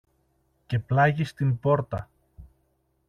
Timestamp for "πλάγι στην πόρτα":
0.79-2.09